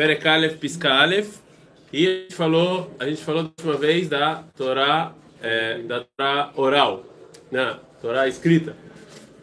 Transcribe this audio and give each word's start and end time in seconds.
Perekalef 0.00 0.56
Piskalef. 0.56 1.38
E 1.92 2.06
a 2.06 2.10
gente 2.10 2.34
falou, 2.34 2.90
a 2.98 3.04
gente 3.04 3.22
falou 3.22 3.42
da 3.42 3.48
última 3.50 3.76
vez 3.76 4.08
da 4.08 4.44
Torá, 4.56 5.12
é, 5.42 5.78
da 5.82 6.00
Torá 6.16 6.52
oral, 6.56 7.04
né? 7.50 7.78
Torá 8.00 8.26
escrita. 8.26 8.74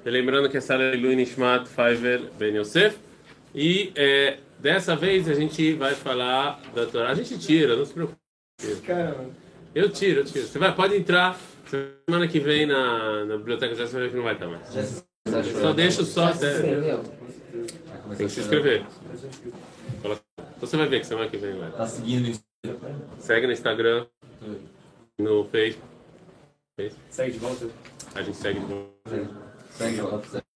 E 0.03 0.09
lembrando 0.09 0.49
que 0.49 0.57
essa 0.57 0.73
é 0.73 0.95
Lui 0.95 1.15
Nishmat 1.15 1.67
Faiver 1.67 2.21
Ben 2.39 2.55
Yosef. 2.57 2.97
E 3.53 3.91
é, 3.95 4.37
dessa 4.57 4.95
vez 4.95 5.29
a 5.29 5.35
gente 5.35 5.73
vai 5.73 5.93
falar 5.93 6.59
da 6.73 6.87
Torá. 6.87 7.09
A 7.11 7.13
gente 7.15 7.37
tira, 7.37 7.75
não 7.75 7.85
se 7.85 7.93
preocupe. 7.93 8.17
Caramba. 8.83 9.25
Eu 9.75 9.91
tiro, 9.91 10.21
eu 10.21 10.25
tiro. 10.25 10.47
Você 10.47 10.57
vai, 10.57 10.73
pode 10.73 10.95
entrar. 10.95 11.39
Semana 12.07 12.27
que 12.27 12.39
vem 12.39 12.65
na, 12.65 13.25
na 13.25 13.37
biblioteca 13.37 13.75
já 13.75 13.85
você 13.85 13.93
vai 13.93 14.03
ver 14.03 14.09
que 14.09 14.15
não 14.15 14.23
vai 14.23 14.33
estar 14.33 14.47
mais. 14.47 15.03
Só 15.61 15.71
deixa 15.73 16.03
só. 16.03 16.27
até- 16.29 16.61
Tem 18.17 18.25
que 18.25 18.29
se 18.29 18.39
inscrever. 18.39 18.85
Coloca- 20.01 20.26
Você 20.59 20.75
vai 20.75 20.87
ver 20.87 20.99
que 21.01 21.07
semana 21.07 21.29
que 21.29 21.37
vem 21.37 21.57
vai. 21.57 21.71
Tá 21.71 21.87
seguindo 21.87 22.27
isso. 22.29 22.43
Segue 23.19 23.47
no 23.47 23.53
Instagram, 23.53 24.05
no 25.19 25.45
Facebook. 25.45 25.97
Segue 27.09 27.31
de 27.31 27.39
volta. 27.39 27.67
A 28.15 28.21
gente 28.21 28.37
segue 28.37 28.59
de 28.59 28.65
volta. 28.65 28.91
Segue 29.71 30.01
lá. 30.01 30.21
segue. 30.23 30.47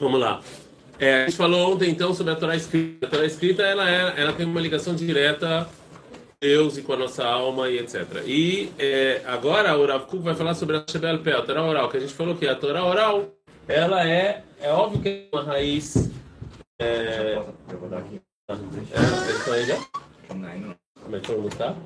Vamos 0.00 0.20
lá. 0.20 0.42
É, 0.98 1.22
a 1.22 1.26
gente 1.26 1.36
falou 1.36 1.72
ontem 1.72 1.90
então 1.90 2.14
sobre 2.14 2.32
a 2.32 2.36
Torá 2.36 2.56
escrita. 2.56 3.06
A 3.06 3.10
Torá 3.10 3.24
escrita 3.24 3.62
ela, 3.62 3.88
é, 3.88 4.20
ela 4.20 4.32
tem 4.32 4.46
uma 4.46 4.60
ligação 4.60 4.94
direta 4.94 5.68
com 5.92 6.32
Deus 6.40 6.76
e 6.76 6.82
com 6.82 6.92
a 6.92 6.96
nossa 6.96 7.24
alma 7.24 7.68
e 7.68 7.78
etc. 7.78 8.22
E 8.26 8.72
é, 8.78 9.22
agora 9.26 9.76
o 9.76 9.86
Rav 9.86 10.06
Kuk 10.06 10.22
vai 10.22 10.34
falar 10.34 10.54
sobre 10.54 10.76
a 10.76 10.84
Shebel 10.88 11.20
Pé, 11.20 11.32
a 11.32 11.42
Torá 11.42 11.62
oral, 11.62 11.88
que 11.88 11.96
a 11.96 12.00
gente 12.00 12.14
falou 12.14 12.36
que 12.36 12.46
a 12.46 12.54
Torá 12.54 12.84
oral 12.84 13.32
ela 13.66 14.08
é, 14.08 14.42
é 14.60 14.70
óbvio 14.70 15.00
que 15.00 15.08
é 15.08 15.28
uma 15.32 15.42
raiz. 15.42 16.10
É, 16.80 17.36
Eu 17.36 17.78
vou 17.78 17.88
dar 17.88 17.98
aqui. 17.98 18.20
é, 18.48 19.30
estão 19.30 19.52
aí 19.54 19.64
já? 19.64 19.76
Não, 20.34 20.48
ainda 20.48 20.66
não. 20.68 20.76
Como 21.02 21.16
é 21.16 21.20
que 21.20 21.26
todo 21.26 21.42
mundo 21.42 21.56
tá? 21.56 21.76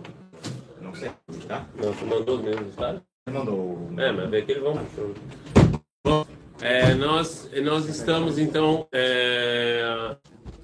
Não 0.81 0.95
sei. 0.95 1.11
Tá? 1.49 1.67
Não, 1.75 1.93
tu 1.93 2.07
mandou 2.07 2.43
mesmo, 2.43 2.71
tá? 2.73 2.93
Você 2.93 3.33
mandou. 3.39 3.91
É, 3.99 4.13
mas 4.13 4.31
vê 4.31 4.43
que 4.43 4.53
eles 4.53 4.63
vão. 4.63 4.75
Bom, 6.07 6.27
é, 6.61 6.95
nós, 6.95 7.51
nós 7.63 7.89
estamos 7.89 8.39
então 8.39 8.87
é, 8.93 10.17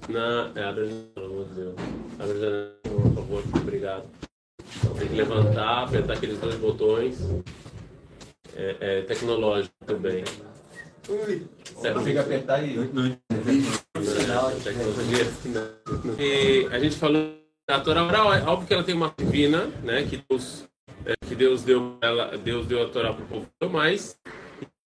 na. 0.07 0.51
É, 0.55 0.63
abre 0.63 0.83
a 0.83 0.85
janela, 0.85 1.09
pelo 1.13 1.25
amor 1.25 1.45
de 1.45 1.53
Deus. 1.55 1.75
Abre 2.19 2.31
a 2.31 2.39
janela, 2.39 2.75
por 2.83 3.13
favor, 3.15 3.43
obrigado. 3.61 4.05
Então, 4.77 4.93
tem 4.95 5.07
que 5.07 5.15
levantar, 5.15 5.83
apertar 5.83 6.13
aqueles 6.13 6.39
dois 6.39 6.55
botões. 6.55 7.19
É, 8.55 8.77
é 8.79 9.01
tecnológico 9.01 9.73
também. 9.85 10.23
Certo? 11.81 11.99
Consigo 11.99 12.19
apertar 12.19 12.63
e. 12.63 12.77
Tecnologia. 14.63 15.31
E 16.19 16.67
a 16.71 16.79
gente 16.79 16.95
falou 16.95 17.35
da 17.67 17.79
Torá 17.79 18.03
oral, 18.03 18.33
é 18.33 18.41
óbvio 18.43 18.67
que 18.67 18.73
ela 18.73 18.83
tem 18.83 18.95
uma 18.95 19.13
divina, 19.17 19.67
né? 19.83 20.03
Que 20.03 20.23
Deus, 20.27 20.67
é, 21.05 21.13
que 21.25 21.35
Deus 21.35 21.63
deu 21.63 21.97
ela, 22.01 22.37
Deus 22.37 22.65
deu 22.65 22.83
a 22.83 22.89
Torá 22.89 23.13
para 23.13 23.23
o 23.23 23.27
povo, 23.27 23.49
mas 23.71 24.17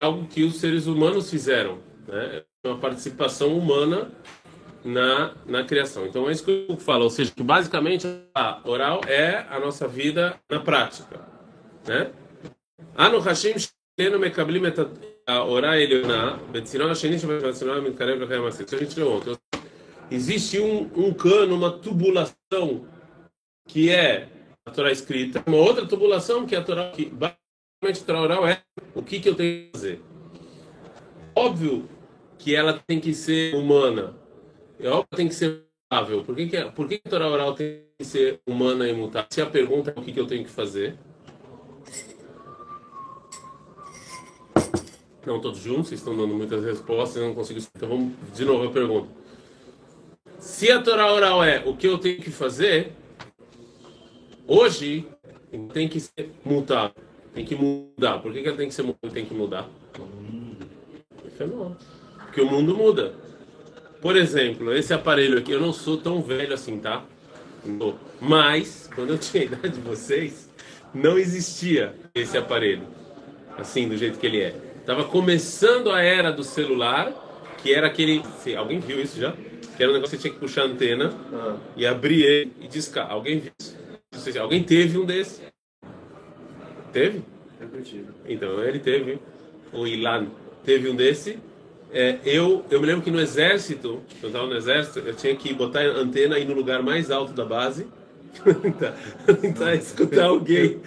é 0.02 0.06
algo 0.06 0.26
que 0.28 0.44
os 0.44 0.58
seres 0.58 0.88
humanos 0.88 1.30
fizeram, 1.30 1.80
né? 2.08 2.44
É 2.64 2.68
uma 2.68 2.78
participação 2.80 3.58
humana 3.58 4.12
na, 4.84 5.34
na 5.46 5.64
criação. 5.64 6.06
Então 6.06 6.30
é 6.30 6.32
isso 6.32 6.44
que 6.44 6.66
eu 6.70 6.78
falo, 6.78 7.04
ou 7.04 7.10
seja, 7.10 7.32
que 7.32 7.44
basicamente 7.44 8.08
a 8.34 8.62
oral 8.64 9.02
é 9.08 9.46
a 9.50 9.60
nossa 9.60 9.88
vida 9.88 10.40
na 10.50 10.60
prática, 10.60 11.22
né? 11.88 12.12
Anu 12.96 13.20
Hashim 13.20 13.54
Shtenu 13.58 14.20
Mekablim 14.20 14.62
a 15.28 15.44
Orá 15.44 15.80
Elioná, 15.80 16.38
Betzinon 16.52 16.90
Hasheni 16.90 17.18
Shabbatzinon 17.18 17.82
Mitkarev 17.82 18.22
Lachem 18.22 18.42
Masik. 18.42 18.66
Isso 18.68 18.76
a 18.76 18.80
gente 18.80 19.00
leu 19.00 19.12
ontem. 19.12 19.36
Existe 20.12 20.60
um, 20.60 20.90
um 20.96 21.14
cano, 21.14 21.56
uma 21.56 21.72
tubulação 21.72 22.86
que 23.68 23.90
é 23.90 24.30
a 24.66 24.72
Torá 24.72 24.92
escrita, 24.92 25.44
uma 25.48 25.58
outra 25.58 25.86
tubulação 25.88 26.46
que 26.46 26.56
é 26.56 26.60
a 26.60 26.64
Torá 26.64 26.92
que 26.92 27.06
basicamente 27.06 28.04
a 28.04 28.06
Torá 28.06 28.22
oral 28.22 28.48
é 28.48 28.62
o 28.94 29.02
que 29.02 29.20
que 29.20 29.28
eu 29.28 29.36
tenho 29.36 29.66
que 29.66 29.72
fazer. 29.74 30.02
Óbvio 31.36 31.90
que 32.38 32.56
ela 32.56 32.74
tem 32.74 33.00
que 33.00 33.14
ser 33.14 33.56
humana. 33.56 34.16
É 34.80 34.88
óbvio 34.90 35.08
que 35.10 35.18
tem 35.18 35.28
que 35.28 35.34
ser 35.34 35.64
mutável. 35.92 36.24
Por 36.24 36.36
que 36.36 36.48
que, 36.48 36.66
por 36.72 36.88
que 36.88 37.02
a 37.04 37.10
Torá 37.10 37.28
oral 37.28 37.56
tem 37.56 37.82
que 37.98 38.06
ser 38.06 38.40
humana 38.46 38.88
e 38.88 38.94
mutável? 38.94 39.28
Se 39.32 39.42
a 39.42 39.48
pergunta 39.48 39.92
é 39.96 40.00
o 40.00 40.04
que 40.04 40.14
que 40.14 40.20
eu 40.20 40.28
tenho 40.28 40.44
que 40.44 40.52
fazer, 40.52 40.96
Não 45.26 45.40
todos 45.40 45.60
juntos, 45.60 45.88
vocês 45.88 46.00
estão 46.00 46.16
dando 46.16 46.34
muitas 46.36 46.64
respostas, 46.64 47.22
eu 47.22 47.28
não 47.28 47.36
consigo. 47.36 47.60
Então 47.76 47.90
vamos 47.90 48.14
de 48.34 48.46
novo 48.46 48.68
a 48.68 48.72
pergunta. 48.72 49.10
Se 50.40 50.72
a 50.72 50.82
Torá 50.82 51.12
oral 51.12 51.44
é 51.44 51.64
o 51.66 51.76
que 51.76 51.88
eu 51.88 51.98
tenho 51.98 52.22
que 52.22 52.30
fazer, 52.30 52.92
hoje 54.48 55.08
tem 55.74 55.88
que 55.88 56.00
ser 56.00 56.32
mutável. 56.44 56.96
Tem 57.34 57.44
que 57.44 57.56
mudar. 57.56 58.20
Por 58.20 58.32
que, 58.32 58.42
que 58.42 58.48
ela 58.48 58.58
tem 58.58 58.68
que 58.68 58.74
ser 58.74 58.86
tem 59.12 59.26
que 59.26 59.34
mudar? 59.34 59.68
Fenômeno. 61.38 61.78
Porque 62.26 62.42
o 62.42 62.46
mundo 62.50 62.76
muda. 62.76 63.14
Por 64.02 64.16
exemplo, 64.16 64.74
esse 64.74 64.94
aparelho 64.94 65.38
aqui, 65.38 65.52
eu 65.52 65.60
não 65.60 65.74
sou 65.74 65.98
tão 65.98 66.22
velho 66.22 66.54
assim, 66.54 66.80
tá? 66.80 67.04
Mas, 68.22 68.90
quando 68.94 69.10
eu 69.10 69.18
tinha 69.18 69.44
a 69.44 69.46
idade 69.48 69.70
de 69.70 69.82
vocês, 69.82 70.50
não 70.94 71.18
existia 71.18 71.96
esse 72.14 72.38
aparelho. 72.38 72.88
Assim, 73.58 73.88
do 73.90 73.98
jeito 73.98 74.20
que 74.20 74.28
ele 74.28 74.42
é. 74.42 74.56
Tava 74.86 75.04
começando 75.04 75.92
a 75.92 76.02
era 76.02 76.32
do 76.32 76.44
celular, 76.44 77.12
que 77.62 77.74
era 77.74 77.88
aquele. 77.88 78.22
Alguém 78.56 78.80
viu 78.80 79.02
isso 79.02 79.20
já? 79.20 79.34
Que 79.76 79.82
era 79.84 79.92
um 79.92 79.96
negócio 79.96 80.16
que 80.16 80.22
você 80.22 80.30
tinha 80.30 80.34
que 80.34 80.40
puxar 80.40 80.62
a 80.62 80.66
antena 80.66 81.12
e 81.76 81.88
abrir 81.88 82.24
ele 82.24 82.54
e 82.62 82.68
discar. 82.68 83.12
Alguém 83.12 83.40
viu 83.40 83.52
isso? 83.60 83.76
Alguém 84.40 84.64
teve 84.64 84.98
um 84.98 85.06
desse? 85.06 85.42
Teve? 86.94 87.24
Então, 88.28 88.64
ele 88.64 88.80
teve. 88.80 89.20
O 89.74 89.88
Ilan 89.88 90.28
teve 90.64 90.88
um 90.90 90.96
desse. 90.96 91.40
É, 91.92 92.20
eu, 92.24 92.64
eu 92.70 92.80
me 92.80 92.88
lembro 92.88 93.02
que 93.02 93.12
no 93.12 93.20
exército, 93.20 94.04
quando 94.20 94.24
eu 94.24 94.30
estava 94.30 94.48
no 94.48 94.56
exército, 94.56 95.00
eu 95.00 95.16
tinha 95.16 95.36
que 95.36 95.54
botar 95.54 95.82
a 95.82 95.98
antena 95.98 96.36
aí 96.36 96.46
no 96.46 96.54
lugar 96.54 96.84
mais 96.84 97.10
alto 97.10 97.34
da 97.34 97.44
base. 97.44 97.88
Tentar, 98.44 98.94
tentar 99.42 99.76
escutar 99.76 100.26
alguém. 100.26 100.80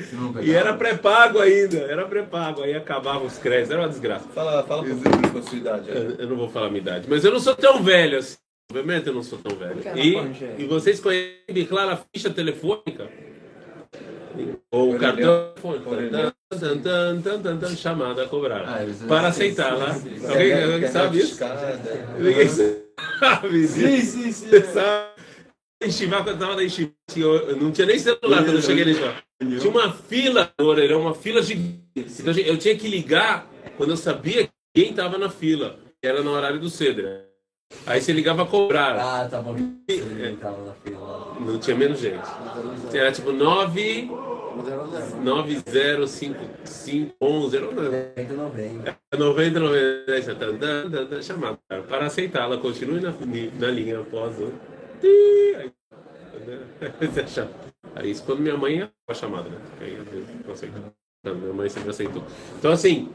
E 0.42 0.52
era 0.52 0.74
pré-pago 0.74 1.38
ainda, 1.38 1.78
era 1.78 2.04
pré-pago. 2.06 2.62
Aí 2.62 2.74
acabava 2.74 3.24
os 3.24 3.38
créditos, 3.38 3.70
era 3.70 3.82
uma 3.82 3.88
desgraça. 3.88 4.28
Fala, 4.34 4.62
fala 4.64 4.84
pouquinho 4.84 5.32
com 5.32 5.38
a 5.38 5.42
sua 5.42 5.58
idade. 5.58 5.90
Eu, 5.90 6.10
eu 6.18 6.28
não 6.28 6.36
vou 6.36 6.48
falar 6.48 6.66
a 6.66 6.70
minha 6.70 6.80
idade, 6.80 7.08
mas 7.08 7.24
eu 7.24 7.32
não 7.32 7.40
sou 7.40 7.54
tão 7.54 7.82
velho 7.82 8.18
assim. 8.18 8.36
Obviamente 8.70 9.06
eu 9.06 9.14
não 9.14 9.22
sou 9.22 9.38
tão 9.38 9.56
velho. 9.56 9.80
E, 9.96 10.62
e 10.62 10.66
vocês 10.66 11.00
conhecem, 11.00 11.64
claro, 11.66 11.92
a 11.92 11.96
ficha 12.12 12.28
telefônica? 12.28 13.08
Ou 14.70 14.94
o 14.94 14.98
cartão 14.98 15.52
telefônico? 15.54 15.90
Chamada 17.76 18.24
a 18.24 18.28
cobrar. 18.28 18.62
Ah, 18.66 19.06
para 19.06 19.28
aceitar 19.28 19.76
lá. 19.76 19.94
Alguém, 20.28 20.64
alguém 20.64 20.88
sabe 20.88 21.18
isso? 21.18 21.38
Ninguém 22.18 22.48
sabe. 22.48 23.66
Sim, 23.66 24.00
sim, 24.00 24.32
sim. 24.32 24.48
Você 24.48 24.62
sabe? 24.64 25.17
Em 25.80 25.92
Shivá, 25.92 26.24
quando 26.24 26.30
eu 26.30 26.38
tava 26.38 26.56
na 26.56 26.62
Yeshiva, 26.62 26.90
eu 27.16 27.56
não 27.56 27.70
tinha 27.70 27.86
nem 27.86 27.96
celular 27.98 28.42
quando 28.44 28.56
eu 28.56 28.62
cheguei 28.62 28.84
na 28.84 28.90
Yeshiva. 28.90 29.14
Tinha 29.60 29.70
uma 29.70 29.92
fila 29.92 30.52
no 30.58 30.66
orelhão, 30.66 31.00
uma 31.02 31.14
fila 31.14 31.40
gigante. 31.40 31.78
Então 31.96 32.32
eu 32.34 32.58
tinha 32.58 32.76
que 32.76 32.88
ligar 32.88 33.46
quando 33.76 33.90
eu 33.90 33.96
sabia 33.96 34.44
que 34.46 34.50
quem 34.74 34.90
estava 34.90 35.16
na 35.18 35.30
fila. 35.30 35.78
Era 36.02 36.20
no 36.22 36.30
horário 36.32 36.58
do 36.60 36.68
Cedra. 36.68 37.26
Aí 37.86 38.00
você 38.00 38.12
ligava 38.12 38.42
a 38.42 38.46
cobrar. 38.46 38.96
Ah, 38.98 39.28
tá 39.28 39.40
bom. 39.40 39.54
Ele 39.88 40.36
tava 40.36 40.64
na 40.64 40.72
fila. 40.74 41.36
Não 41.40 41.58
tinha 41.60 41.76
menos 41.76 42.00
gente. 42.00 42.26
Era 42.92 43.12
tipo 43.12 43.30
9 43.32 44.10
905511. 45.22 47.56
Era 47.56 47.66
um- 47.66 47.70
Ainda 48.16 48.34
não 48.34 48.50
vem. 48.50 48.80
90, 49.16 49.60
90, 49.60 50.34
tan, 50.34 50.56
tan, 50.56 50.90
tan, 50.90 51.06
tan, 51.06 51.22
chamada. 51.22 51.56
cara. 51.68 51.82
Para 51.82 52.06
aceitá-la, 52.06 52.56
continue 52.58 53.00
na, 53.00 53.12
na 53.58 53.70
linha 53.70 54.00
após 54.00 54.36
o. 54.40 54.52
Ti, 55.00 55.54
Aí, 55.56 55.70
você 56.32 56.44
chama. 56.44 56.48
Aí 56.48 56.58
isso 58.04 58.22
quando 58.24 58.40
minha 58.40 58.56
mãe 58.56 58.82
é 58.82 58.88
a 59.08 59.14
chamada, 59.14 59.48
né? 59.48 59.58
Aí 59.80 59.98
minha 61.34 61.52
mãe 61.52 61.68
sempre 61.68 61.90
aceitou. 61.90 62.22
Então 62.58 62.72
assim, 62.72 63.12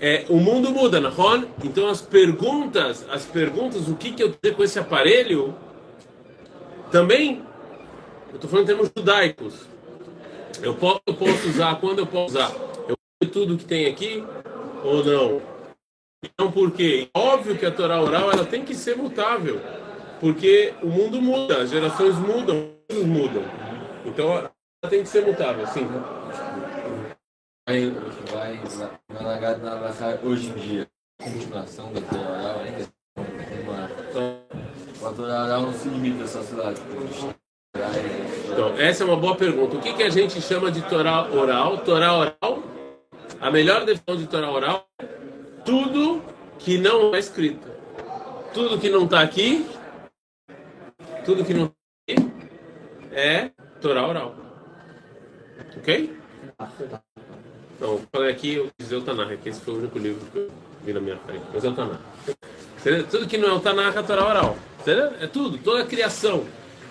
é, 0.00 0.24
o 0.28 0.38
mundo 0.38 0.70
muda, 0.70 1.06
Ron. 1.08 1.44
Então 1.62 1.88
as 1.88 2.00
perguntas, 2.00 3.06
as 3.10 3.26
perguntas, 3.26 3.88
o 3.88 3.96
que, 3.96 4.12
que 4.12 4.22
eu 4.22 4.32
tenho 4.32 4.54
com 4.54 4.64
esse 4.64 4.78
aparelho, 4.78 5.54
também, 6.90 7.42
eu 8.30 8.36
estou 8.36 8.48
falando 8.48 8.64
em 8.64 8.66
termos 8.68 8.90
judaicos. 8.96 9.66
Eu 10.62 10.74
posso, 10.74 11.00
eu 11.06 11.14
posso 11.14 11.48
usar, 11.48 11.78
quando 11.80 12.00
eu 12.00 12.06
posso 12.06 12.36
usar? 12.36 12.52
Eu 12.88 12.96
tudo 13.30 13.56
que 13.56 13.64
tem 13.64 13.86
aqui 13.86 14.24
ou 14.82 15.04
não? 15.04 15.42
Então 16.24 16.50
por 16.50 16.70
quê? 16.72 17.08
Óbvio 17.14 17.56
que 17.56 17.64
a 17.64 17.70
Torá 17.70 18.00
oral 18.00 18.30
ela 18.32 18.44
tem 18.44 18.64
que 18.64 18.74
ser 18.74 18.96
mutável. 18.96 19.60
Porque 20.20 20.74
o 20.82 20.86
mundo 20.86 21.20
muda, 21.20 21.62
as 21.62 21.70
gerações 21.70 22.14
mudam, 22.16 22.70
as 22.90 22.98
mudam. 22.98 23.42
Então 24.04 24.32
ela 24.32 24.52
tem 24.88 25.02
que 25.02 25.08
ser 25.08 25.24
mutável, 25.24 25.66
sim. 25.68 25.88
Vai, 27.66 27.90
vai, 28.30 28.60
vai 29.08 29.24
largar 29.24 29.58
na 29.58 30.18
hoje 30.22 30.48
em 30.48 30.54
dia. 30.54 30.88
Continuação 31.22 31.92
da 31.92 32.00
Torá, 32.00 32.62
ainda 32.62 32.88
uma 33.62 35.10
O 35.10 35.14
Torá 35.14 35.44
oral 35.44 35.62
não 35.62 35.72
se 35.72 35.88
limita 35.88 36.26
sei 36.26 36.56
lá, 36.56 36.72
tipo, 36.72 37.34
Então, 38.52 38.78
essa 38.78 39.04
é 39.04 39.06
uma 39.06 39.16
boa 39.16 39.36
pergunta. 39.36 39.76
O 39.76 39.80
que, 39.80 39.92
que 39.92 40.02
a 40.02 40.10
gente 40.10 40.40
chama 40.40 40.70
de 40.70 40.82
Torá 40.82 41.30
oral? 41.30 41.78
Torá 41.78 42.14
oral, 42.14 42.62
a 43.40 43.50
melhor 43.50 43.84
definição 43.84 44.16
de 44.16 44.26
Torá 44.26 44.50
oral 44.50 44.86
é 44.98 45.06
tudo 45.64 46.22
que 46.58 46.78
não 46.78 47.14
é 47.14 47.18
escrito. 47.18 47.68
Tudo 48.52 48.78
que 48.78 48.88
não 48.88 49.04
está 49.04 49.20
aqui, 49.20 49.66
tudo 51.24 51.44
que 51.44 51.54
não 51.54 51.72
aqui 52.08 52.30
é 53.12 53.50
Torá 53.80 54.06
oral. 54.06 54.36
Ok? 55.76 56.16
Não, 57.80 57.92
eu 57.92 58.02
falei 58.12 58.30
aqui, 58.30 58.58
o 58.58 59.00
Tanakh, 59.00 59.36
que 59.42 59.48
esse 59.48 59.60
foi 59.60 59.74
o 59.74 59.78
único 59.78 59.98
livro 59.98 60.26
que 60.30 60.38
eu 60.38 60.50
vi 60.84 60.92
na 60.92 61.00
minha 61.00 61.16
frente. 61.18 61.42
É 61.54 61.58
o. 61.58 62.00
Entendeu? 62.78 63.06
Tudo 63.06 63.26
que 63.26 63.38
não 63.38 63.48
é 63.48 63.52
o 63.52 63.60
Tanakh 63.60 63.96
é 63.96 64.02
Torá 64.02 64.26
oral. 64.26 64.56
É 65.20 65.26
tudo, 65.26 65.58
toda 65.58 65.82
a 65.82 65.86
criação. 65.86 66.44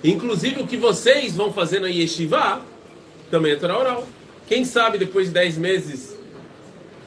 Inclusive 0.04 0.62
o 0.62 0.68
que 0.68 0.78
vocês 0.78 1.36
vão 1.36 1.52
fazer 1.52 1.80
na 1.80 1.88
Yeshiva 1.88 2.62
também 3.30 3.52
é 3.52 3.56
Torá 3.56 3.78
oral. 3.78 4.08
Quem 4.48 4.66
sabe 4.66 4.98
depois 4.98 5.28
de 5.28 5.34
10 5.34 5.58
meses, 5.58 6.18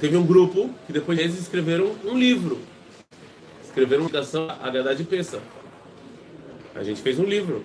teve 0.01 0.17
um 0.17 0.25
grupo 0.25 0.71
que 0.87 0.93
depois 0.93 1.19
de 1.19 1.25
10 1.25 1.35
meses 1.35 1.47
escreveram 1.47 1.97
um 2.05 2.17
livro. 2.17 2.61
Escreveram 3.65 4.03
uma 4.03 4.09
ligação 4.09 4.49
a 4.49 4.71
Gadá 4.71 4.95
de 4.95 5.05
Peça. 5.05 5.41
A 6.75 6.83
gente 6.83 7.01
fez 7.01 7.19
um 7.19 7.25
livro. 7.25 7.65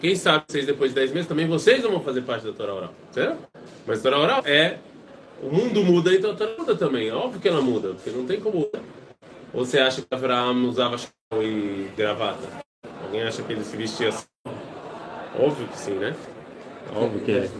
Quem 0.00 0.14
sabe 0.16 0.44
vocês 0.48 0.66
depois 0.66 0.90
de 0.90 0.96
10 0.96 1.12
meses 1.12 1.28
também 1.28 1.46
vocês 1.46 1.82
não 1.82 1.90
vão 1.92 2.00
fazer 2.00 2.22
parte 2.22 2.46
da 2.46 2.52
Torá 2.52 2.74
oral. 2.74 2.94
Certo? 3.10 3.38
Mas 3.86 4.02
Torá 4.02 4.18
oral 4.18 4.42
é. 4.44 4.78
O 5.42 5.50
mundo 5.50 5.82
muda, 5.82 6.14
então 6.14 6.30
a 6.30 6.34
Torá 6.34 6.54
muda 6.58 6.76
também. 6.76 7.08
É 7.08 7.14
óbvio 7.14 7.40
que 7.40 7.48
ela 7.48 7.60
muda, 7.60 7.94
porque 7.94 8.10
não 8.10 8.24
tem 8.24 8.40
como 8.40 8.60
mudar. 8.60 8.80
Ou 9.52 9.64
você 9.64 9.78
acha 9.78 10.02
que 10.02 10.08
Abraão 10.10 10.64
usava 10.64 10.98
chapéu 10.98 11.42
e 11.42 11.90
gravata? 11.96 12.48
Alguém 13.02 13.22
acha 13.22 13.42
que 13.42 13.52
ele 13.52 13.64
se 13.64 13.76
vestia 13.76 14.08
assim? 14.08 14.26
Óbvio 15.38 15.66
que 15.68 15.78
sim, 15.78 15.94
né? 15.94 16.14
Óbvio 16.94 17.20
que 17.20 17.32
é. 17.32 17.50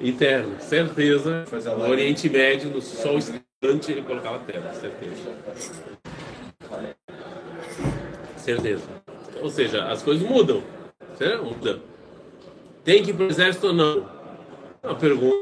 Eterno, 0.00 0.56
certeza. 0.60 1.44
No 1.76 1.88
Oriente 1.88 2.28
Médio, 2.28 2.70
no 2.70 2.82
sol 2.82 3.18
escaldante, 3.18 3.92
ele 3.92 4.02
colocava 4.02 4.38
terra, 4.40 4.72
certeza. 4.74 5.32
Certeza. 8.36 8.84
Ou 9.42 9.50
seja, 9.50 9.84
as 9.86 10.02
coisas 10.02 10.28
mudam. 10.28 10.62
Certo? 11.16 11.44
Muda. 11.44 11.80
Tem 12.84 13.02
que 13.02 13.10
ir 13.10 13.14
para 13.14 13.24
o 13.24 13.28
exército 13.28 13.68
ou 13.68 13.72
não? 13.72 14.08
É 14.82 14.86
uma 14.86 14.94
pergunta, 14.94 15.36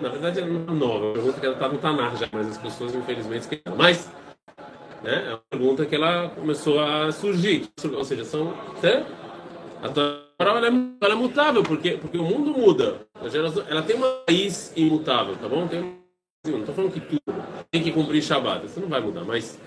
na 0.00 0.08
verdade, 0.08 0.40
é 0.40 0.44
nova. 0.44 1.06
É 1.06 1.08
uma 1.08 1.12
pergunta 1.14 1.40
que 1.40 1.46
ela 1.46 1.54
está 1.54 1.68
no 1.68 1.78
Tanar 1.78 2.16
já, 2.16 2.28
mas 2.30 2.48
as 2.48 2.58
pessoas, 2.58 2.94
infelizmente, 2.94 3.40
esqueceram. 3.42 3.76
Mas, 3.76 4.10
né, 5.02 5.24
é 5.26 5.30
uma 5.30 5.42
pergunta 5.50 5.86
que 5.86 5.94
ela 5.94 6.28
começou 6.30 6.80
a 6.80 7.10
surgir. 7.10 7.68
Ou 7.92 8.04
seja, 8.04 8.24
são. 8.24 8.54
Certo? 8.80 9.10
A 9.82 9.88
Torá 9.88 10.24
ela 10.38 10.66
é, 10.66 10.70
ela 11.00 11.14
é 11.14 11.16
mutável, 11.16 11.62
porque, 11.62 11.92
porque 11.92 12.16
o 12.16 12.22
mundo 12.22 12.52
muda. 12.52 13.06
Geração, 13.30 13.64
ela 13.68 13.82
tem 13.82 13.96
uma 13.96 14.22
raiz 14.28 14.72
imutável, 14.76 15.36
tá 15.36 15.48
bom? 15.48 15.66
Tem, 15.66 15.80
não 16.46 16.60
estou 16.60 16.74
falando 16.74 16.92
que 16.92 17.00
tudo 17.00 17.20
tem 17.70 17.82
que 17.82 17.90
cumprir 17.90 18.22
Shabbat. 18.22 18.66
Isso 18.66 18.80
não 18.80 18.88
vai 18.88 19.00
mudar, 19.00 19.24
mas, 19.24 19.58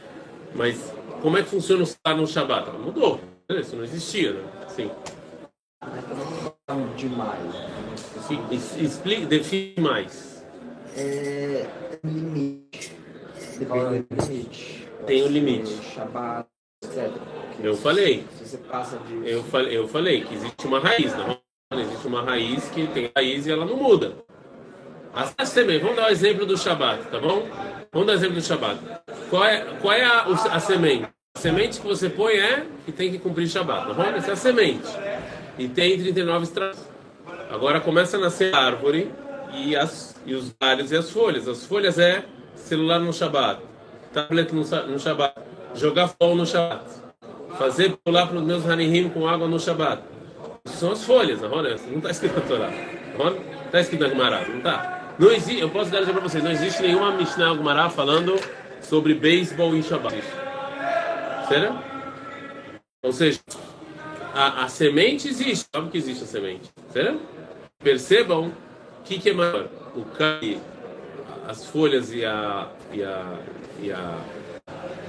mas 0.56 0.94
como 1.22 1.38
é 1.38 1.44
que 1.44 1.50
funciona 1.50 1.84
o 1.84 1.86
Sá 1.86 2.16
no 2.16 2.26
Shabbat? 2.26 2.72
Mudou. 2.78 3.20
Isso 3.50 3.76
não 3.78 3.84
existia, 3.86 4.34
né? 4.34 4.44
Sim. 4.68 4.92
demais. 6.98 7.54
Sim, 8.28 8.46
es- 8.52 8.76
Explique, 8.76 9.26
define 9.26 9.76
mais. 9.80 10.46
É 10.98 11.66
tem 12.02 12.12
limite. 12.12 12.92
Depende 13.58 13.86
do 14.04 14.16
limite. 14.30 14.88
Tem 15.06 15.24
um 15.24 15.28
limite. 15.28 15.72
Shabbat, 15.82 16.50
etc. 16.84 17.12
Eu 17.64 17.78
falei. 17.78 18.26
De. 19.08 19.30
Eu 19.30 19.44
falei, 19.46 19.78
eu 19.78 19.88
falei 19.88 20.24
que 20.26 20.34
existe 20.36 20.68
uma 20.68 20.80
raiz, 20.80 21.14
não? 21.16 21.40
Existe 21.80 22.08
uma 22.08 22.24
raiz 22.24 22.68
que 22.70 22.86
tem 22.88 23.10
raiz 23.16 23.46
e 23.48 23.52
ela 23.52 23.66
não 23.66 23.78
muda. 23.78 24.14
Assim 25.38 25.56
também, 25.62 25.80
vamos 25.80 25.96
dar 25.96 26.08
o 26.08 26.12
exemplo 26.12 26.46
do 26.46 26.58
Shabat, 26.58 27.06
tá 27.10 27.20
bom? 27.20 27.48
Vamos 27.94 28.08
dar 28.08 28.14
o 28.14 28.16
exemplo 28.16 28.36
do 28.36 28.42
Shabat. 28.42 28.80
Qual 29.30 29.44
é, 29.46 29.62
qual 29.82 29.94
é 29.94 30.04
a, 30.04 30.28
o- 30.28 30.34
a 30.34 30.60
semente? 30.60 31.08
A 31.38 31.40
semente 31.40 31.80
que 31.80 31.86
você 31.86 32.10
põe 32.10 32.34
é 32.34 32.66
que 32.84 32.92
tem 32.92 33.12
que 33.12 33.20
cumprir 33.20 33.48
Shabat, 33.48 33.94
tá? 33.94 34.08
Essa 34.08 34.32
é 34.32 34.34
a 34.34 34.36
semente. 34.36 34.88
E 35.60 35.68
tem 35.68 35.96
39 35.96 36.46
estradas. 36.46 36.90
Agora 37.52 37.80
começa 37.80 38.18
a 38.18 38.20
nascer 38.20 38.56
a 38.56 38.58
árvore 38.58 39.12
e, 39.54 39.76
as, 39.76 40.16
e 40.26 40.34
os 40.34 40.52
galhos 40.60 40.92
e 40.92 40.96
as 40.96 41.12
folhas. 41.12 41.48
As 41.48 41.64
folhas 41.64 42.00
é 42.00 42.26
celular 42.56 42.98
no 42.98 43.14
Shabat, 43.14 43.62
tablet 44.12 44.52
no, 44.52 44.64
no 44.64 45.00
Shabat, 45.00 45.36
jogar 45.76 46.08
futebol 46.08 46.36
no 46.36 46.44
Shabat, 46.48 46.84
fazer 47.56 47.96
pular 48.04 48.26
para 48.26 48.38
os 48.38 48.44
meus 48.44 48.68
hanihim 48.68 49.08
com 49.10 49.28
água 49.28 49.48
no 49.48 49.60
Shabat. 49.60 50.02
Isso 50.66 50.78
são 50.78 50.92
as 50.92 51.04
folhas, 51.04 51.44
é? 51.44 51.48
Não 51.48 51.98
está 51.98 52.10
escrito 52.10 52.34
na 52.34 52.42
Torá. 52.42 52.74
Está 53.64 53.80
escrito 53.80 54.02
na 54.02 54.10
Gemara, 54.10 54.44
não 54.48 54.58
está? 54.58 55.14
Não 55.20 55.32
existe, 55.32 55.62
eu 55.62 55.70
posso 55.70 55.92
garantir 55.92 56.14
para 56.14 56.22
vocês, 56.22 56.44
não 56.44 56.52
existe 56.52 56.82
nenhuma 56.82 57.12
Mishnah 57.12 57.54
Gemara 57.54 57.92
falando 57.92 58.34
sobre 58.82 59.14
beisebol 59.14 59.76
em 59.76 59.84
Shabat. 59.84 60.47
Sério? 61.48 61.80
Ou 63.04 63.12
seja, 63.14 63.40
a, 64.34 64.66
a 64.66 64.70
semente 64.70 65.30
existe, 65.30 65.68
sabe 65.74 65.90
que 65.90 65.98
existe 65.98 66.24
a 66.24 66.28
semente. 66.28 66.70
Sério? 66.92 67.22
Percebam 67.80 68.52
o 69.00 69.04
que, 69.04 69.20
que 69.20 69.30
é 69.30 69.34
maior, 69.34 69.70
o 69.96 70.04
cai, 70.04 70.60
as 71.48 71.66
folhas 71.66 72.12
e 72.12 72.26
a, 72.26 72.70
e 72.92 73.04
a, 73.04 73.40
e 73.82 73.92
a 73.92 74.20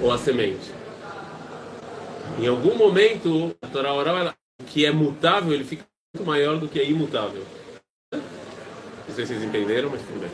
ou 0.00 0.12
a 0.12 0.18
semente. 0.18 0.72
Em 2.38 2.46
algum 2.46 2.76
momento, 2.76 3.56
a 3.60 3.66
Torá 3.66 3.92
oral, 3.92 4.16
ela, 4.16 4.34
o 4.60 4.64
que 4.64 4.86
é 4.86 4.92
mutável, 4.92 5.52
ele 5.52 5.64
fica 5.64 5.84
muito 6.14 6.26
maior 6.26 6.58
do 6.58 6.68
que 6.68 6.78
é 6.78 6.88
imutável. 6.88 7.44
Não 8.12 8.20
sei 9.14 9.26
se 9.26 9.34
vocês 9.34 9.42
entenderam, 9.42 9.90
mas 9.90 10.00
tudo 10.02 10.20
bem. 10.20 10.30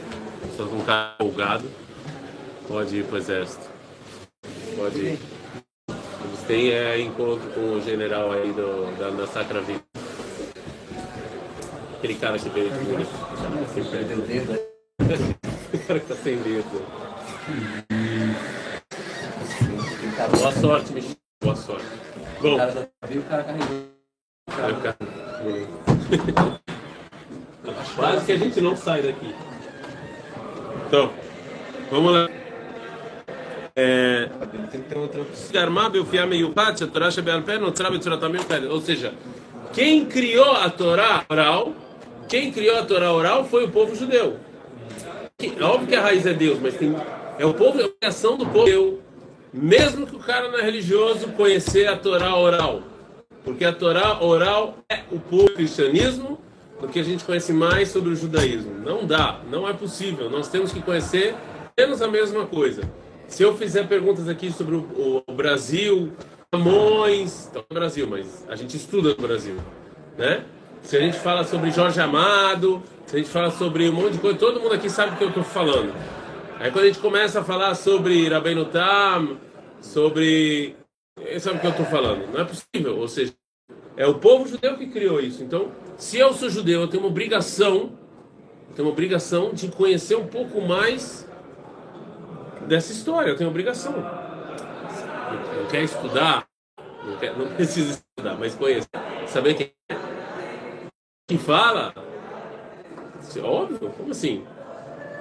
Você 0.50 0.62
não 0.62 0.80
está 0.80 1.14
empolgado, 1.18 1.70
pode 2.68 2.96
ir 2.96 3.04
para 3.04 3.14
o 3.14 3.18
exército. 3.18 3.66
Pode 4.76 4.98
ir. 4.98 5.18
Têm 6.46 6.70
é, 6.72 7.00
encontro 7.00 7.48
com 7.50 7.72
o 7.72 7.80
general 7.80 8.30
aí 8.30 8.52
do, 8.52 8.94
da, 8.98 9.08
da 9.08 9.26
Sacra 9.26 9.62
Vida. 9.62 9.82
Aquele 11.96 12.14
cara 12.16 12.38
que 12.38 12.48
veio 12.50 12.68
de. 12.70 12.74
Perdeu 14.98 15.34
o 15.72 15.86
cara 15.86 16.00
que 16.00 16.06
tá 16.06 16.14
sem 16.16 16.36
dedo. 16.36 16.86
Boa 20.38 20.52
sorte, 20.52 20.92
Michel. 20.92 21.16
Boa 21.42 21.56
sorte. 21.56 21.86
Bom, 22.42 22.54
o 22.54 22.56
cara 22.58 22.72
tá 22.72 23.06
vivo, 23.06 23.20
o 23.20 23.28
cara 23.28 23.44
carregou. 23.44 23.86
vai 24.46 24.74
ficar 24.74 24.96
bonito. 25.42 26.60
Quase 27.96 28.26
que 28.26 28.32
a 28.32 28.36
gente 28.36 28.60
não 28.60 28.76
sai 28.76 29.02
daqui. 29.02 29.34
Então, 30.86 31.10
vamos 31.90 32.12
lá. 32.12 32.43
É. 33.76 34.30
Ou 38.70 38.80
seja, 38.80 39.12
quem 39.72 40.06
criou 40.06 40.52
a 40.52 40.70
Torá 40.70 41.24
oral, 41.28 41.72
quem 42.28 42.52
criou 42.52 42.78
a 42.78 42.84
Torá 42.84 43.12
oral 43.12 43.44
foi 43.44 43.64
o 43.64 43.70
povo 43.70 43.96
judeu. 43.96 44.38
Óbvio 45.60 45.88
que 45.88 45.96
a 45.96 46.02
raiz 46.02 46.24
é 46.24 46.32
Deus, 46.32 46.58
mas 46.60 46.74
tem, 46.76 46.94
é 47.38 47.44
o 47.44 47.52
povo, 47.52 47.80
é 47.80 47.84
a 47.84 47.88
criação 47.88 48.36
do 48.36 48.46
povo 48.46 48.66
judeu. 48.66 49.02
Mesmo 49.52 50.06
que 50.06 50.16
o 50.16 50.20
cara 50.20 50.48
não 50.48 50.58
é 50.58 50.62
religioso, 50.62 51.28
conhecer 51.28 51.86
a 51.86 51.96
Torá 51.96 52.36
oral. 52.36 52.82
Porque 53.44 53.64
a 53.64 53.72
Torá 53.72 54.20
oral 54.22 54.78
é 54.88 55.00
o 55.12 55.18
povo 55.18 55.50
cristianismo 55.50 56.40
do 56.80 56.88
que 56.88 56.98
a 56.98 57.04
gente 57.04 57.24
conhece 57.24 57.52
mais 57.52 57.88
sobre 57.88 58.10
o 58.10 58.16
judaísmo. 58.16 58.74
Não 58.84 59.06
dá, 59.06 59.40
não 59.50 59.68
é 59.68 59.72
possível. 59.72 60.30
Nós 60.30 60.48
temos 60.48 60.72
que 60.72 60.80
conhecer 60.80 61.34
menos 61.76 62.02
a 62.02 62.08
mesma 62.08 62.46
coisa. 62.46 62.82
Se 63.34 63.42
eu 63.42 63.56
fizer 63.56 63.88
perguntas 63.88 64.28
aqui 64.28 64.52
sobre 64.52 64.76
o, 64.76 64.78
o- 64.96 65.22
o 65.26 65.34
Brasil, 65.34 66.12
Camões, 66.52 67.48
então 67.50 67.64
é 67.68 67.74
Brasil, 67.74 68.06
mas 68.08 68.46
a 68.48 68.54
gente 68.54 68.76
estuda 68.76 69.08
no 69.08 69.16
Brasil, 69.26 69.56
né? 70.16 70.44
Se 70.82 70.96
a 70.96 71.00
gente 71.00 71.18
fala 71.18 71.42
sobre 71.42 71.72
Jorge 71.72 72.00
Amado, 72.00 72.80
se 73.04 73.16
a 73.16 73.18
gente 73.18 73.28
fala 73.28 73.50
sobre 73.50 73.88
um 73.88 73.92
monte 73.92 74.12
de 74.12 74.18
coisa, 74.18 74.38
todo 74.38 74.60
mundo 74.60 74.72
aqui 74.72 74.88
sabe 74.88 75.14
o 75.14 75.16
que 75.16 75.24
eu 75.24 75.30
estou 75.30 75.42
falando. 75.42 75.92
Aí 76.60 76.70
quando 76.70 76.84
a 76.84 76.86
gente 76.86 77.00
começa 77.00 77.40
a 77.40 77.44
falar 77.44 77.74
sobre 77.74 78.28
Rabbeinu 78.28 78.66
Tam, 78.66 79.36
sobre... 79.80 80.76
Sabe 81.40 81.56
o 81.56 81.60
que 81.60 81.66
eu 81.66 81.70
estou 81.72 81.86
falando? 81.86 82.32
Não 82.32 82.40
é 82.40 82.44
possível, 82.44 82.96
ou 83.00 83.08
seja, 83.08 83.32
é 83.96 84.06
o 84.06 84.14
povo 84.14 84.46
judeu 84.46 84.76
que 84.76 84.86
criou 84.86 85.18
isso. 85.18 85.42
Então, 85.42 85.72
se 85.96 86.18
eu 86.20 86.32
sou 86.34 86.48
judeu, 86.48 86.82
eu 86.82 86.86
tenho 86.86 87.02
uma 87.02 87.08
obrigação, 87.10 87.98
eu 88.68 88.76
tenho 88.76 88.86
uma 88.86 88.92
obrigação 88.92 89.52
de 89.52 89.66
conhecer 89.66 90.14
um 90.14 90.28
pouco 90.28 90.60
mais 90.60 91.28
dessa 92.66 92.92
história. 92.92 93.30
Eu 93.30 93.36
tenho 93.36 93.50
obrigação. 93.50 93.92
Não 93.92 95.66
quer 95.70 95.82
estudar, 95.82 96.46
não, 97.04 97.16
quer, 97.16 97.36
não 97.36 97.48
precisa 97.48 97.92
estudar, 97.92 98.36
mas 98.38 98.54
conhecer. 98.54 98.88
Saber 99.26 99.54
quem 99.54 99.72
é. 99.90 99.96
Quem 101.28 101.38
fala. 101.38 101.94
É 103.36 103.40
óbvio, 103.40 103.90
como 103.90 104.10
assim? 104.10 104.44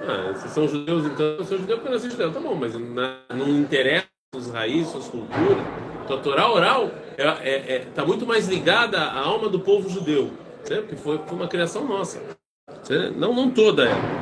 Ah, 0.06 0.32
vocês 0.34 0.52
são 0.52 0.68
judeus, 0.68 1.06
então 1.06 1.24
eu 1.24 1.44
sou 1.44 1.58
judeu 1.58 1.78
porque 1.78 1.88
eu 1.88 1.92
nasci 1.92 2.10
judeu. 2.10 2.32
Tá 2.32 2.38
bom, 2.38 2.54
mas 2.54 2.74
na, 2.74 3.16
não 3.30 3.48
interessa 3.48 4.06
suas 4.34 4.50
raízes, 4.50 4.92
suas 4.92 5.08
culturas. 5.08 5.64
Tua 6.06 6.18
Torá 6.18 6.50
oral 6.50 6.90
está 7.16 7.38
é, 7.42 7.76
é, 7.76 7.78
tá 7.94 8.04
muito 8.04 8.26
mais 8.26 8.46
ligada 8.46 9.00
à 9.00 9.20
alma 9.20 9.48
do 9.48 9.60
povo 9.60 9.88
judeu, 9.88 10.30
certo? 10.62 10.88
que 10.88 10.96
foi, 10.96 11.18
foi 11.18 11.36
uma 11.36 11.48
criação 11.48 11.86
nossa. 11.86 12.20
Certo? 12.82 13.18
Não, 13.18 13.34
não 13.34 13.50
toda 13.50 13.84
ela. 13.84 14.13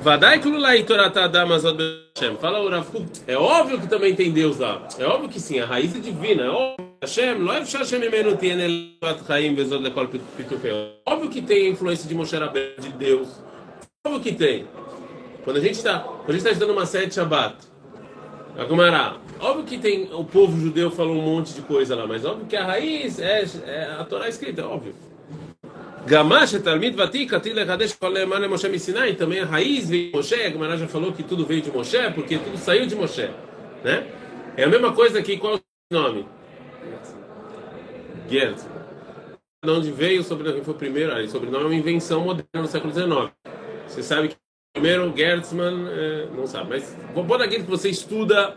Vadai 0.00 0.40
kululai 0.40 0.84
toratadamas 0.84 1.64
Hashem. 1.64 2.36
Fala 2.38 2.60
o 2.60 2.68
Rav 2.68 2.86
É 3.26 3.36
óbvio 3.36 3.80
que 3.80 3.88
também 3.88 4.14
tem 4.14 4.30
Deus 4.30 4.58
lá. 4.58 4.86
É 4.96 5.04
óbvio 5.04 5.28
que 5.28 5.40
sim, 5.40 5.58
a 5.58 5.66
raiz 5.66 5.94
é 5.94 5.98
divina. 5.98 6.44
É 6.44 6.48
óbvio. 6.48 6.88
Hashem, 7.02 7.38
não 7.38 7.52
é 7.52 7.58
Hashem 7.60 8.04
imenu 8.04 8.36
tienelat 8.36 9.26
chaim 9.26 9.54
vezod. 9.54 9.84
É 9.86 11.00
óbvio 11.04 11.30
que 11.30 11.42
tem 11.42 11.66
a 11.66 11.70
influência 11.70 12.08
de 12.08 12.14
Moshe 12.14 12.36
Rabbeinu, 12.36 12.80
de 12.80 12.90
Deus. 12.90 13.28
É 14.04 14.08
óbvio 14.08 14.22
que 14.22 14.32
tem. 14.32 14.66
Quando 15.42 15.56
a 15.56 15.60
gente 15.60 15.74
está 15.74 15.98
tá 15.98 16.32
estudando 16.32 16.70
uma 16.70 16.86
série 16.86 17.06
de 17.06 17.14
Shabbat, 17.14 17.56
Agumara, 18.56 19.16
óbvio 19.40 19.64
que 19.64 19.78
tem 19.78 20.12
o 20.12 20.24
povo 20.24 20.60
judeu 20.60 20.90
falou 20.90 21.16
um 21.16 21.22
monte 21.22 21.54
de 21.54 21.62
coisa 21.62 21.94
lá, 21.94 22.06
mas 22.06 22.24
óbvio 22.24 22.46
que 22.46 22.56
a 22.56 22.64
raiz 22.64 23.18
é, 23.18 23.44
é 23.66 23.96
a 23.98 24.04
Torá 24.04 24.26
é 24.26 24.28
escrita, 24.28 24.66
óbvio. 24.66 24.94
Gamash 26.08 26.54
também 29.14 29.40
a 29.40 29.44
raiz 29.44 29.90
veio 29.90 30.10
de 30.10 30.16
Moshe, 30.16 30.34
a 30.34 30.76
já 30.76 30.88
falou 30.88 31.12
que 31.12 31.22
tudo 31.22 31.44
veio 31.44 31.60
de 31.60 31.70
Moshe, 31.70 31.98
porque 32.14 32.38
tudo 32.38 32.56
saiu 32.56 32.86
de 32.86 32.96
Moshe, 32.96 33.28
né? 33.84 34.06
É 34.56 34.64
a 34.64 34.68
mesma 34.68 34.92
coisa 34.92 35.18
aqui, 35.18 35.36
qual 35.36 35.56
é 35.56 35.56
o 35.56 35.62
nome? 35.94 36.26
Gertz. 38.26 38.66
De 39.62 39.70
onde 39.70 39.92
veio 39.92 40.22
o 40.22 40.24
sobrenome? 40.24 40.64
Foi 40.64 40.72
o 40.72 40.76
primeiro? 40.78 41.12
Ah, 41.12 41.20
o 41.20 41.28
sobrenome 41.28 41.64
é 41.64 41.66
uma 41.66 41.74
invenção 41.74 42.22
moderna 42.22 42.46
no 42.54 42.66
século 42.66 42.92
XIX. 42.92 43.30
Você 43.86 44.02
sabe 44.02 44.28
que 44.28 44.36
primeiro 44.72 45.12
Gertzman, 45.14 45.88
é, 45.90 46.26
não 46.34 46.46
sabe, 46.46 46.70
mas 46.70 46.96
bota 47.14 47.44
aquilo 47.44 47.64
que 47.64 47.70
você 47.70 47.90
estuda 47.90 48.56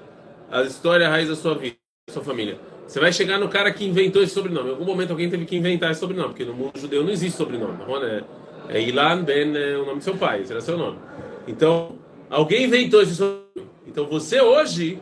a 0.50 0.62
história, 0.62 1.08
a 1.08 1.10
raiz 1.10 1.28
da 1.28 1.36
sua 1.36 1.56
vida, 1.56 1.76
da 2.08 2.14
sua 2.14 2.24
família. 2.24 2.71
Você 2.92 3.00
vai 3.00 3.14
chegar 3.14 3.40
no 3.40 3.48
cara 3.48 3.72
que 3.72 3.86
inventou 3.86 4.22
esse 4.22 4.34
sobrenome. 4.34 4.68
Em 4.68 4.74
algum 4.74 4.84
momento 4.84 5.12
alguém 5.12 5.30
teve 5.30 5.46
que 5.46 5.56
inventar 5.56 5.92
esse 5.92 6.02
sobrenome, 6.02 6.32
porque 6.32 6.44
no 6.44 6.54
mundo 6.54 6.78
judeu 6.78 7.02
não 7.06 7.10
existe 7.10 7.38
sobrenome. 7.38 7.78
É, 8.04 8.24
é 8.68 8.82
Ilan 8.82 9.24
Ben, 9.24 9.56
é 9.56 9.78
o 9.78 9.86
nome 9.86 10.00
do 10.00 10.04
seu 10.04 10.18
pai, 10.18 10.42
esse 10.42 10.52
era 10.52 10.60
seu 10.60 10.78
nome. 10.78 11.00
Então, 11.48 11.96
alguém 12.30 12.66
inventou 12.66 13.02
esse 13.02 13.16
sobrenome. 13.16 13.72
Então 13.88 14.06
você 14.08 14.42
hoje, 14.42 15.00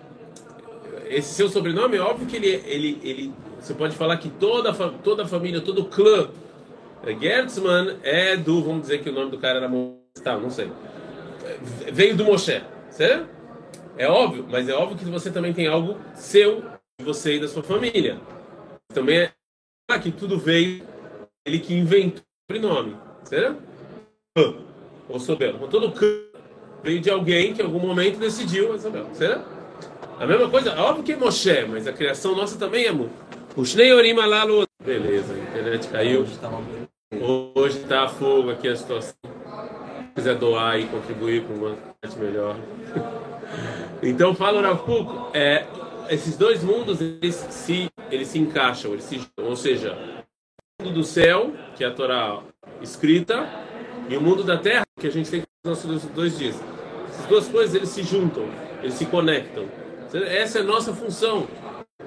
esse 1.08 1.34
seu 1.34 1.50
sobrenome, 1.50 1.98
é 1.98 2.00
óbvio 2.00 2.28
que 2.28 2.36
ele, 2.36 2.62
ele, 2.68 3.00
ele 3.02 3.34
você 3.60 3.74
pode 3.74 3.96
falar 3.96 4.18
que 4.18 4.30
toda, 4.30 4.72
toda 5.04 5.24
a 5.24 5.28
família, 5.28 5.60
todo 5.60 5.82
o 5.82 5.86
clã 5.86 6.30
é, 7.04 7.16
Gertzman 7.20 7.96
é 8.04 8.38
do, 8.38 8.62
vamos 8.62 8.82
dizer 8.82 9.02
que 9.02 9.10
o 9.10 9.14
nome 9.14 9.32
do 9.32 9.40
cara 9.40 9.58
era 9.58 9.72
tá, 10.24 10.38
não 10.38 10.52
sei. 10.52 10.70
Veio 11.92 12.16
do 12.16 12.24
Moshe, 12.24 12.62
certo? 12.92 13.28
É 13.98 14.08
óbvio, 14.08 14.46
mas 14.48 14.70
é 14.70 14.76
óbvio 14.76 14.96
que 14.96 15.06
você 15.06 15.32
também 15.32 15.54
tem 15.54 15.66
algo 15.66 15.98
seu, 16.14 16.64
de 17.00 17.06
você 17.06 17.36
e 17.36 17.40
da 17.40 17.48
sua 17.48 17.64
família. 17.64 18.20
Também 18.94 19.20
é 19.20 19.32
ah, 19.90 19.98
que 19.98 20.12
tudo 20.12 20.38
veio 20.38 20.84
ele 21.46 21.60
que 21.60 21.74
inventou 21.74 22.22
o 22.22 22.54
sobrenome, 22.54 22.96
certo? 23.24 23.64
Ou 25.08 25.20
soberano. 25.20 25.68
Todo 25.68 25.92
clã 25.92 26.08
veio 26.84 27.00
de 27.00 27.10
alguém 27.10 27.54
que 27.54 27.62
em 27.62 27.66
algum 27.66 27.80
momento 27.80 28.20
decidiu, 28.20 28.78
certo? 29.14 29.48
A 30.20 30.28
mesma 30.28 30.50
coisa, 30.50 30.78
óbvio 30.80 31.04
que 31.04 31.14
é 31.14 31.16
Moshe, 31.16 31.66
mas 31.70 31.88
a 31.88 31.94
criação 31.94 32.36
nossa 32.36 32.60
também 32.60 32.86
é 32.86 32.92
muito. 32.92 33.14
O 33.56 33.66
Shnei 33.66 34.14
Malalo. 34.14 34.66
Beleza, 34.84 35.34
a 35.34 35.38
internet 35.38 35.88
caiu. 35.88 36.26
Hoje 37.56 37.80
está 37.80 38.04
a 38.04 38.10
fogo 38.10 38.52
aqui 38.52 38.68
a 38.68 38.76
situação. 38.76 39.16
Se 39.24 40.16
quiser 40.16 40.36
doar 40.36 40.78
e 40.78 40.86
contribuir 40.88 41.44
para 41.44 41.56
uma 41.56 41.70
internet 41.72 42.20
melhor. 42.20 42.56
então, 44.04 44.36
fala 44.36 44.60
o 44.60 44.62
Rav 44.62 45.32
é, 45.34 45.66
esses 46.10 46.36
dois 46.36 46.64
mundos 46.64 47.00
eles 47.00 47.36
se, 47.36 47.90
eles 48.10 48.28
se 48.28 48.40
encaixam, 48.40 48.92
eles 48.92 49.04
se, 49.04 49.22
ou 49.38 49.56
seja, 49.56 49.94
o 50.80 50.84
mundo 50.84 50.96
do 50.96 51.04
céu, 51.04 51.54
que 51.76 51.84
é 51.84 51.88
a 51.88 51.94
Torá 51.94 52.42
escrita, 52.82 53.48
e 54.10 54.18
o 54.18 54.22
mundo 54.22 54.44
da 54.44 54.58
terra, 54.58 54.84
que 55.00 55.08
a 55.08 55.12
gente 55.12 55.30
tem 55.30 55.44
nos 55.64 55.86
nossos 55.86 56.04
dois 56.06 56.38
dias. 56.38 56.56
Essas 57.10 57.26
duas 57.28 57.48
coisas 57.48 57.76
eles 57.76 57.90
se 57.90 58.04
juntam, 58.04 58.46
eles 58.82 58.96
se 58.96 59.06
conectam. 59.06 59.66
Essa 60.14 60.60
é 60.60 60.62
a 60.62 60.66
nossa 60.66 60.94
função, 60.94 61.48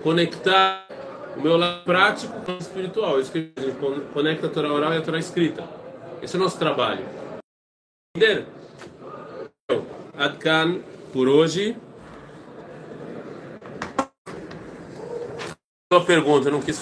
conectar 0.02 0.88
o 1.36 1.40
meu 1.40 1.56
lado 1.56 1.84
prático 1.84 2.40
com 2.40 2.52
o 2.52 2.58
espiritual. 2.58 3.20
Isso 3.20 3.30
que 3.30 3.52
a 3.56 3.60
gente 3.60 3.76
conecta 4.12 4.46
a 4.48 4.50
Torá 4.50 4.72
oral 4.72 4.92
e 4.92 4.96
a 4.96 5.02
Torá 5.02 5.18
escrita. 5.18 5.64
Esse 6.20 6.36
é 6.36 6.38
o 6.38 6.42
nosso 6.42 6.58
trabalho. 6.58 7.04
Entenderam? 8.16 8.46
Então, 9.64 9.86
Adkan 10.16 10.80
por 11.12 11.28
hoje. 11.28 11.76
Uma 15.92 16.00
pergunta, 16.02 16.48
eu 16.48 16.52
não 16.52 16.62
quis 16.62 16.78